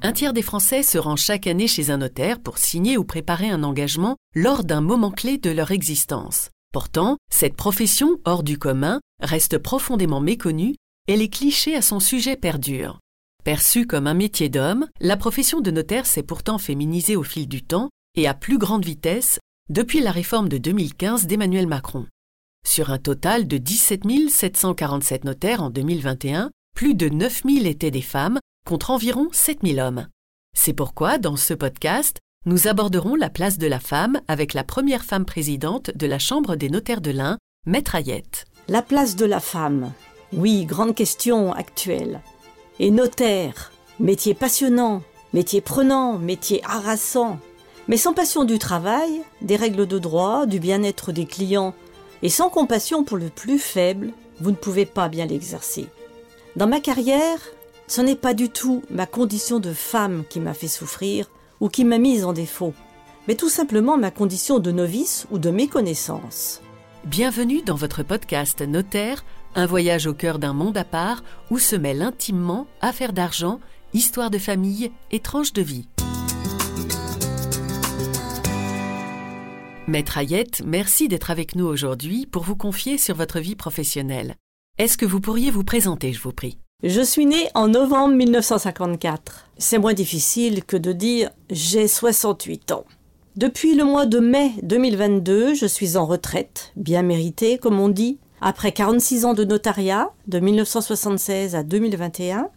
[0.00, 3.48] Un tiers des Français se rend chaque année chez un notaire pour signer ou préparer
[3.48, 6.50] un engagement lors d'un moment clé de leur existence.
[6.72, 10.76] Pourtant, cette profession hors du commun reste profondément méconnue
[11.08, 13.00] et les clichés à son sujet perdurent.
[13.42, 17.64] Perçue comme un métier d'homme, la profession de notaire s'est pourtant féminisée au fil du
[17.64, 22.06] temps et à plus grande vitesse depuis la réforme de 2015 d'Emmanuel Macron.
[22.64, 28.02] Sur un total de 17 747 notaires en 2021, plus de 9 000 étaient des
[28.02, 30.08] femmes, contre environ 7 000 hommes.
[30.54, 35.06] C'est pourquoi, dans ce podcast, nous aborderons la place de la femme avec la première
[35.06, 38.44] femme présidente de la Chambre des notaires de l'Ain, Maître Ayette.
[38.68, 39.90] La place de la femme.
[40.34, 42.20] Oui, grande question actuelle.
[42.78, 47.38] Et notaire, métier passionnant, métier prenant, métier harassant.
[47.88, 51.72] Mais sans passion du travail, des règles de droit, du bien-être des clients,
[52.20, 55.86] et sans compassion pour le plus faible, vous ne pouvez pas bien l'exercer.
[56.54, 57.38] Dans ma carrière,
[57.88, 61.84] ce n'est pas du tout ma condition de femme qui m'a fait souffrir ou qui
[61.84, 62.74] m'a mise en défaut,
[63.26, 66.60] mais tout simplement ma condition de novice ou de méconnaissance.
[67.04, 71.76] Bienvenue dans votre podcast Notaire, un voyage au cœur d'un monde à part où se
[71.76, 73.58] mêlent intimement affaires d'argent,
[73.94, 75.88] histoire de famille et tranches de vie.
[79.86, 84.34] Maître Ayette, merci d'être avec nous aujourd'hui pour vous confier sur votre vie professionnelle.
[84.76, 86.58] Est-ce que vous pourriez vous présenter, je vous prie?
[86.84, 89.48] Je suis née en novembre 1954.
[89.58, 92.84] C'est moins difficile que de dire j'ai 68 ans.
[93.34, 98.20] Depuis le mois de mai 2022, je suis en retraite, bien méritée comme on dit,
[98.40, 102.48] après 46 ans de notariat, de 1976 à 2021,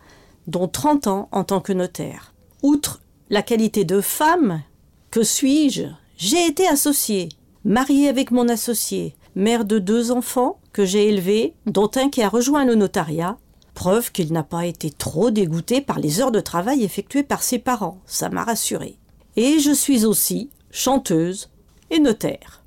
[0.45, 2.35] dont 30 ans en tant que notaire.
[2.61, 4.61] Outre la qualité de femme,
[5.09, 5.85] que suis-je?
[6.17, 7.29] J'ai été associée,
[7.65, 12.29] mariée avec mon associé, mère de deux enfants que j'ai élevés, dont un qui a
[12.29, 13.39] rejoint le notariat,
[13.81, 17.57] preuve qu'il n'a pas été trop dégoûté par les heures de travail effectuées par ses
[17.57, 18.99] parents, ça m'a rassurée.
[19.37, 21.49] Et je suis aussi chanteuse
[21.89, 22.63] et notaire.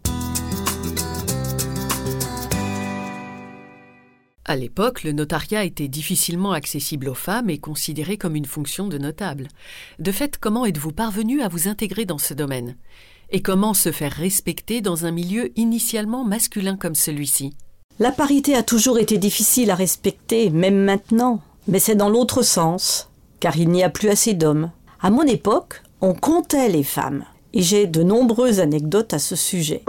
[4.45, 8.99] À l'époque, le notariat était difficilement accessible aux femmes et considéré comme une fonction de
[8.99, 9.47] notable.
[10.01, 12.77] De fait, comment êtes-vous parvenu à vous intégrer dans ce domaine?
[13.31, 17.55] Et comment se faire respecter dans un milieu initialement masculin comme celui-ci?
[18.01, 23.09] La parité a toujours été difficile à respecter, même maintenant, mais c'est dans l'autre sens,
[23.39, 24.73] car il n'y a plus assez d'hommes.
[25.01, 29.85] À mon époque, on comptait les femmes, et j'ai de nombreuses anecdotes à ce sujet.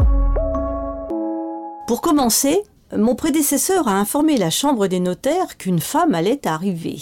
[1.88, 2.61] Pour commencer,
[2.95, 7.01] mon prédécesseur a informé la Chambre des notaires qu'une femme allait arriver.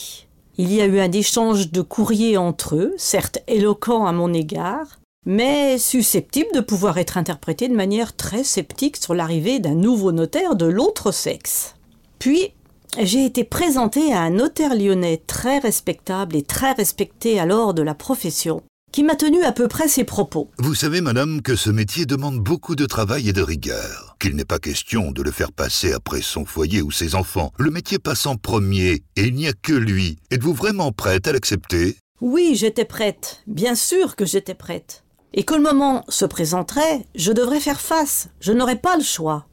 [0.58, 5.00] Il y a eu un échange de courriers entre eux, certes éloquent à mon égard,
[5.26, 10.56] mais susceptible de pouvoir être interprété de manière très sceptique sur l'arrivée d'un nouveau notaire
[10.56, 11.76] de l'autre sexe.
[12.20, 12.54] Puis,
[13.00, 17.96] j'ai été présentée à un notaire lyonnais très respectable et très respecté alors de la
[17.96, 18.62] profession,
[18.92, 20.50] qui m'a tenu à peu près ses propos.
[20.60, 24.46] Vous savez, madame, que ce métier demande beaucoup de travail et de rigueur, qu'il n'est
[24.46, 27.52] pas question de le faire passer après son foyer ou ses enfants.
[27.58, 30.20] Le métier passe en premier, et il n'y a que lui.
[30.30, 31.98] Êtes-vous vraiment prête à l'accepter?
[32.22, 33.42] Oui, j'étais prête.
[33.48, 35.04] Bien sûr que j'étais prête
[35.34, 39.46] et que le moment se présenterait, je devrais faire face, je n'aurais pas le choix.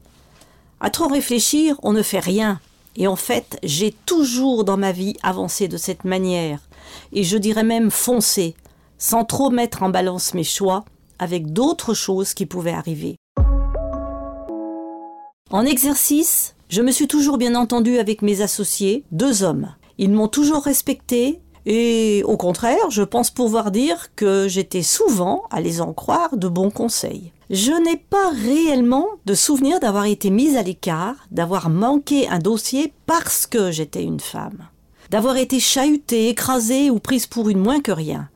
[0.79, 2.59] À trop réfléchir, on ne fait rien.
[2.95, 6.59] Et en fait, j'ai toujours dans ma vie avancé de cette manière,
[7.13, 8.55] et je dirais même foncé,
[8.97, 10.83] sans trop mettre en balance mes choix
[11.19, 13.15] avec d'autres choses qui pouvaient arriver.
[15.49, 19.73] En exercice, je me suis toujours bien entendu avec mes associés, deux hommes.
[19.97, 25.61] Ils m'ont toujours respecté et au contraire, je pense pouvoir dire que j'étais souvent, à
[25.61, 27.31] les en croire, de bons conseils.
[27.49, 32.93] Je n'ai pas réellement de souvenir d'avoir été mise à l'écart, d'avoir manqué un dossier
[33.05, 34.69] parce que j'étais une femme,
[35.09, 38.29] d'avoir été chahutée, écrasée ou prise pour une moins que rien.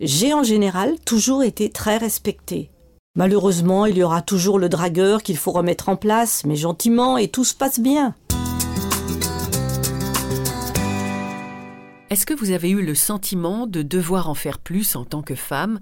[0.00, 2.70] J'ai en général toujours été très respectée.
[3.16, 7.28] Malheureusement, il y aura toujours le dragueur qu'il faut remettre en place, mais gentiment, et
[7.28, 8.16] tout se passe bien.
[12.10, 15.34] Est-ce que vous avez eu le sentiment de devoir en faire plus en tant que
[15.34, 15.80] femme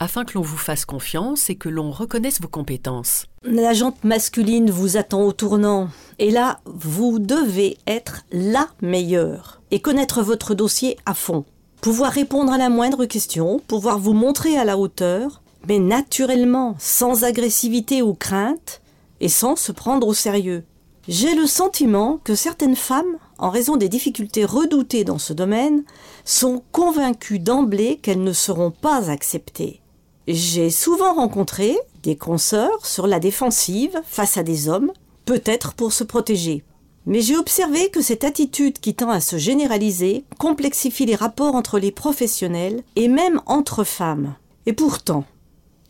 [0.00, 3.26] afin que l'on vous fasse confiance et que l'on reconnaisse vos compétences?
[3.42, 5.90] La jante masculine vous attend au tournant.
[6.18, 11.44] Et là, vous devez être la meilleure et connaître votre dossier à fond.
[11.82, 17.24] Pouvoir répondre à la moindre question, pouvoir vous montrer à la hauteur, mais naturellement, sans
[17.24, 18.80] agressivité ou crainte,
[19.20, 20.64] et sans se prendre au sérieux.
[21.08, 25.84] J'ai le sentiment que certaines femmes, en raison des difficultés redoutées dans ce domaine,
[26.24, 29.80] sont convaincues d'emblée qu'elles ne seront pas acceptées.
[30.26, 34.92] J'ai souvent rencontré des consoeurs sur la défensive face à des hommes,
[35.24, 36.64] peut-être pour se protéger.
[37.06, 41.78] Mais j'ai observé que cette attitude qui tend à se généraliser complexifie les rapports entre
[41.78, 44.34] les professionnels et même entre femmes.
[44.66, 45.24] Et pourtant,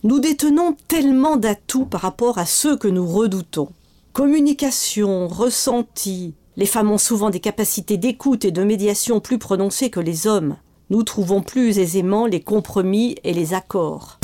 [0.05, 3.71] nous détenons tellement d'atouts par rapport à ceux que nous redoutons.
[4.13, 6.35] Communication, ressenti.
[6.59, 10.57] Les femmes ont souvent des capacités d'écoute et de médiation plus prononcées que les hommes.
[10.91, 14.19] Nous trouvons plus aisément les compromis et les accords.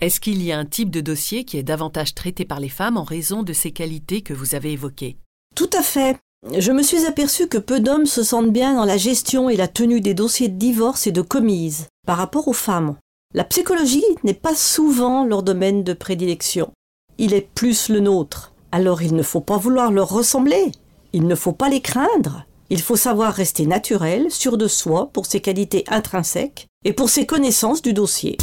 [0.00, 2.96] Est-ce qu'il y a un type de dossier qui est davantage traité par les femmes
[2.96, 5.18] en raison de ces qualités que vous avez évoquées?
[5.54, 6.16] Tout à fait.
[6.56, 9.68] Je me suis aperçu que peu d'hommes se sentent bien dans la gestion et la
[9.68, 12.96] tenue des dossiers de divorce et de commise par rapport aux femmes.
[13.34, 16.72] La psychologie n'est pas souvent leur domaine de prédilection.
[17.18, 18.52] Il est plus le nôtre.
[18.72, 20.70] Alors il ne faut pas vouloir leur ressembler.
[21.14, 22.44] Il ne faut pas les craindre.
[22.68, 27.24] Il faut savoir rester naturel, sûr de soi pour ses qualités intrinsèques et pour ses
[27.24, 28.36] connaissances du dossier.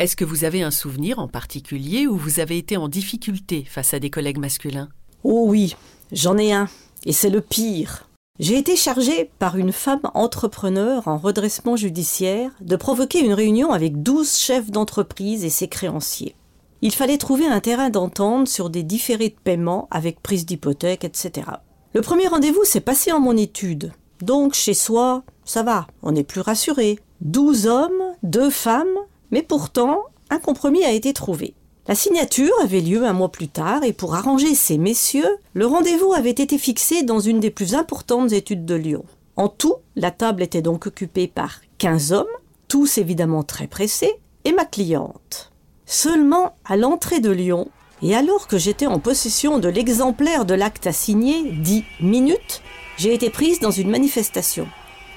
[0.00, 3.94] Est-ce que vous avez un souvenir en particulier où vous avez été en difficulté face
[3.94, 4.88] à des collègues masculins?
[5.22, 5.76] Oh oui,
[6.10, 6.68] j'en ai un,
[7.04, 8.09] et c'est le pire.
[8.40, 14.02] J'ai été chargée par une femme entrepreneur en redressement judiciaire de provoquer une réunion avec
[14.02, 16.34] douze chefs d'entreprise et ses créanciers.
[16.80, 21.48] Il fallait trouver un terrain d'entente sur des différés de paiement avec prise d'hypothèque, etc.
[21.92, 23.92] Le premier rendez-vous s'est passé en mon étude.
[24.22, 26.98] Donc chez soi, ça va, on est plus rassuré.
[27.20, 28.86] Douze hommes, deux femmes,
[29.30, 30.00] mais pourtant,
[30.30, 31.52] un compromis a été trouvé.
[31.90, 36.12] La signature avait lieu un mois plus tard et pour arranger ces messieurs, le rendez-vous
[36.12, 39.04] avait été fixé dans une des plus importantes études de Lyon.
[39.34, 42.28] En tout, la table était donc occupée par 15 hommes,
[42.68, 45.50] tous évidemment très pressés, et ma cliente.
[45.84, 47.66] Seulement, à l'entrée de Lyon,
[48.04, 52.62] et alors que j'étais en possession de l'exemplaire de l'acte à signer, dit minutes,
[52.98, 54.68] j'ai été prise dans une manifestation.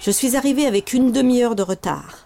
[0.01, 2.25] Je suis arrivée avec une demi-heure de retard.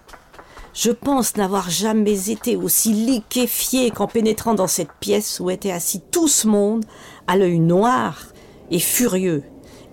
[0.77, 6.01] Je pense n'avoir jamais été aussi liquéfié qu'en pénétrant dans cette pièce où était assis
[6.11, 6.85] tout ce monde,
[7.25, 8.27] à l'œil noir
[8.69, 9.43] et furieux.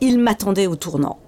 [0.02, 1.18] Il m'attendait au tournant.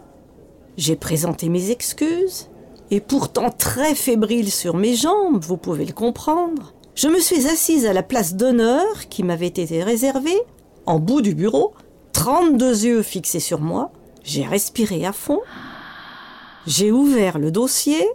[0.76, 2.50] J'ai présenté mes excuses,
[2.90, 7.86] et pourtant très fébrile sur mes jambes, vous pouvez le comprendre, je me suis assise
[7.86, 10.38] à la place d'honneur qui m'avait été réservée,
[10.84, 11.72] en bout du bureau,
[12.12, 13.90] 32 yeux fixés sur moi,
[14.22, 15.40] j'ai respiré à fond,
[16.66, 18.06] j'ai ouvert le dossier,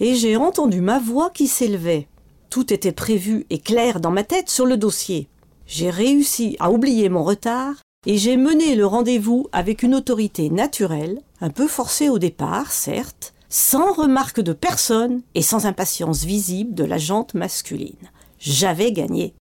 [0.00, 2.08] et j'ai entendu ma voix qui s'élevait.
[2.50, 5.28] Tout était prévu et clair dans ma tête sur le dossier.
[5.66, 7.74] J'ai réussi à oublier mon retard
[8.06, 13.34] et j'ai mené le rendez-vous avec une autorité naturelle, un peu forcée au départ, certes,
[13.50, 18.10] sans remarque de personne et sans impatience visible de la jante masculine.
[18.38, 19.34] J'avais gagné.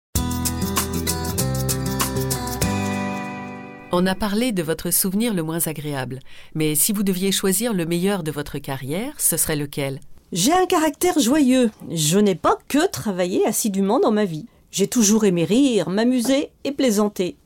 [3.93, 6.19] On a parlé de votre souvenir le moins agréable,
[6.55, 10.01] mais si vous deviez choisir le meilleur de votre carrière, ce serait lequel?
[10.35, 11.71] J'ai un caractère joyeux.
[11.93, 14.47] Je n'ai pas que travaillé assidûment dans ma vie.
[14.73, 17.37] J'ai toujours aimé rire, m'amuser et plaisanter.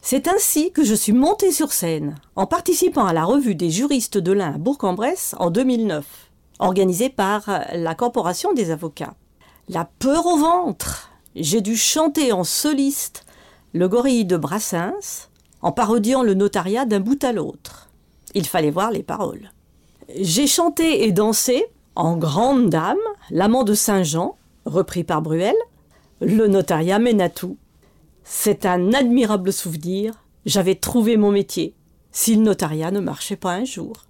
[0.00, 4.16] C'est ainsi que je suis montée sur scène, en participant à la revue des juristes
[4.16, 6.06] de l'Ain à Bourg-en-Bresse en 2009,
[6.58, 9.14] organisée par la Corporation des avocats.
[9.68, 11.10] La peur au ventre.
[11.36, 13.26] J'ai dû chanter en soliste
[13.74, 15.28] le gorille de Brassens,
[15.60, 17.90] en parodiant le notariat d'un bout à l'autre.
[18.34, 19.50] Il fallait voir les paroles.
[20.18, 21.66] J'ai chanté et dansé
[21.98, 22.96] en grande dame,
[23.30, 25.56] l'amant de Saint-Jean, repris par Bruel,
[26.20, 27.58] le notariat mène à tout.
[28.22, 30.24] C'est un admirable souvenir.
[30.46, 31.74] J'avais trouvé mon métier.
[32.12, 34.04] Si le notariat ne marchait pas un jour.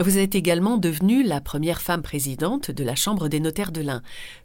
[0.00, 4.02] Vous êtes également devenue la première femme présidente de la Chambre des notaires de l'Ain.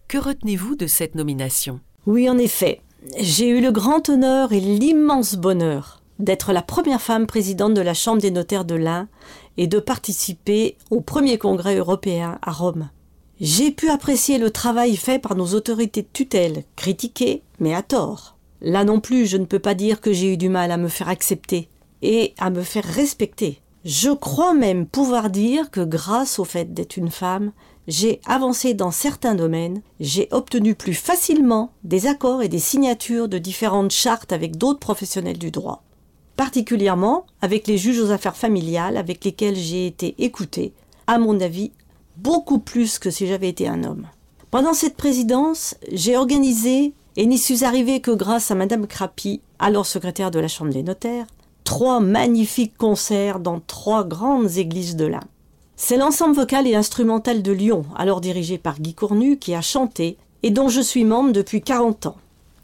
[0.07, 1.79] Que retenez-vous de cette nomination?
[2.05, 2.81] Oui, en effet.
[3.17, 7.93] J'ai eu le grand honneur et l'immense bonheur d'être la première femme présidente de la
[7.93, 9.07] Chambre des notaires de l'Ain
[9.57, 12.89] et de participer au premier congrès européen à Rome.
[13.39, 18.37] J'ai pu apprécier le travail fait par nos autorités de tutelle, critiquées, mais à tort.
[18.61, 20.87] Là non plus, je ne peux pas dire que j'ai eu du mal à me
[20.87, 21.67] faire accepter
[22.03, 23.59] et à me faire respecter.
[23.83, 27.51] Je crois même pouvoir dire que grâce au fait d'être une femme,
[27.87, 33.39] j'ai avancé dans certains domaines, j'ai obtenu plus facilement des accords et des signatures de
[33.39, 35.83] différentes chartes avec d'autres professionnels du droit
[36.41, 40.73] particulièrement avec les juges aux affaires familiales avec lesquels j'ai été écoutée,
[41.05, 41.69] à mon avis,
[42.17, 44.07] beaucoup plus que si j'avais été un homme.
[44.49, 49.85] Pendant cette présidence, j'ai organisé, et n'y suis arrivée que grâce à Madame Crapi, alors
[49.85, 51.27] secrétaire de la Chambre des notaires,
[51.63, 55.27] trois magnifiques concerts dans trois grandes églises de l'Ain.
[55.75, 60.17] C'est l'ensemble vocal et instrumental de Lyon, alors dirigé par Guy Cournu, qui a chanté
[60.41, 62.17] et dont je suis membre depuis 40 ans.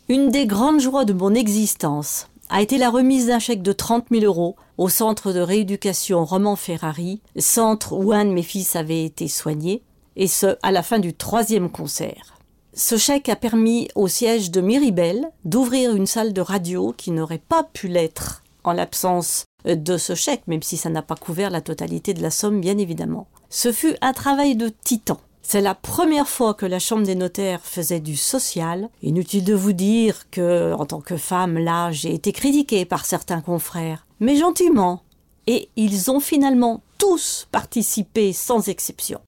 [0.09, 4.05] Une des grandes joies de mon existence, a été la remise d'un chèque de 30
[4.11, 9.03] 000 euros au centre de rééducation Roman Ferrari, centre où un de mes fils avait
[9.03, 9.83] été soigné,
[10.15, 12.37] et ce, à la fin du troisième concert.
[12.73, 17.37] Ce chèque a permis au siège de Miribel d'ouvrir une salle de radio qui n'aurait
[17.39, 21.61] pas pu l'être en l'absence de ce chèque, même si ça n'a pas couvert la
[21.61, 23.27] totalité de la somme, bien évidemment.
[23.49, 25.19] Ce fut un travail de titan.
[25.49, 28.89] C'est la première fois que la Chambre des notaires faisait du social.
[29.01, 33.39] Inutile de vous dire que, en tant que femme, là, j'ai été critiquée par certains
[33.39, 34.05] confrères.
[34.19, 35.03] Mais gentiment.
[35.47, 39.21] Et ils ont finalement tous participé sans exception.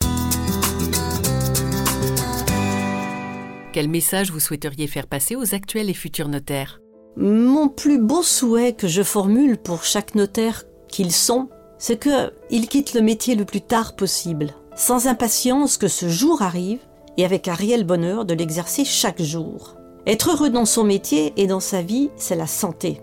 [3.71, 6.81] Quel message vous souhaiteriez faire passer aux actuels et futurs notaires?
[7.15, 11.47] Mon plus beau souhait que je formule pour chaque notaire qu'ils sont,
[11.77, 16.79] c'est qu'ils quittent le métier le plus tard possible sans impatience que ce jour arrive
[17.17, 19.75] et avec un réel bonheur de l'exercer chaque jour.
[20.07, 23.01] Être heureux dans son métier et dans sa vie, c'est la santé.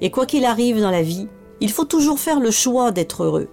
[0.00, 1.26] Et quoi qu'il arrive dans la vie,
[1.60, 3.48] il faut toujours faire le choix d'être heureux.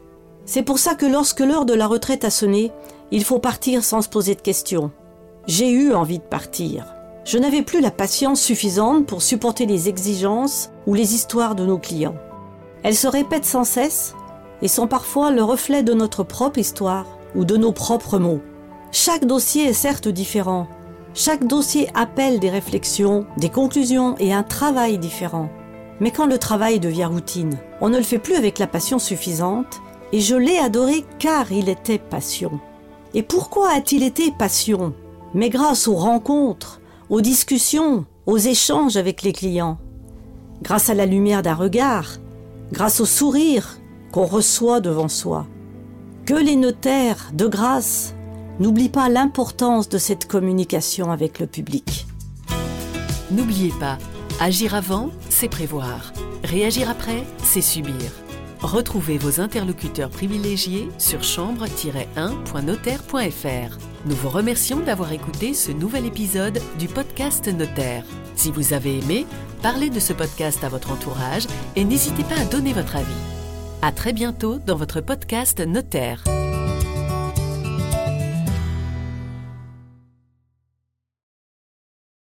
[0.46, 2.72] C'est pour ça que lorsque l'heure de la retraite a sonné,
[3.10, 4.92] il faut partir sans se poser de questions.
[5.48, 6.86] J'ai eu envie de partir.
[7.24, 11.80] Je n'avais plus la patience suffisante pour supporter les exigences ou les histoires de nos
[11.80, 12.16] clients.
[12.84, 14.14] Elles se répètent sans cesse
[14.62, 18.42] et sont parfois le reflet de notre propre histoire ou de nos propres mots.
[18.92, 20.68] Chaque dossier est certes différent.
[21.13, 25.50] Chaque dossier appelle des réflexions, des conclusions et un travail différent.
[26.00, 29.82] Mais quand le travail devient routine, on ne le fait plus avec la passion suffisante,
[30.12, 32.60] et je l'ai adoré car il était passion.
[33.13, 34.94] Et pourquoi a-t-il été passion?
[35.34, 39.77] Mais grâce aux rencontres, aux discussions, aux échanges avec les clients.
[40.62, 42.18] Grâce à la lumière d'un regard,
[42.72, 43.77] grâce au sourire
[44.12, 45.46] qu'on reçoit devant soi.
[46.25, 48.15] Que les notaires, de grâce,
[48.60, 52.08] n'oublient pas l'importance de cette communication avec le public.
[53.29, 54.00] N'oubliez pas,
[54.39, 56.13] agir avant, c'est prévoir.
[56.44, 58.12] Réagir après, c'est subir.
[58.60, 63.77] Retrouvez vos interlocuteurs privilégiés sur chambre-1.notaire.fr.
[64.08, 68.03] Nous vous remercions d'avoir écouté ce nouvel épisode du podcast Notaire.
[68.36, 69.27] Si vous avez aimé,
[69.62, 73.35] parlez de ce podcast à votre entourage et n'hésitez pas à donner votre avis.
[73.86, 76.24] À très bientôt dans votre podcast Notaire.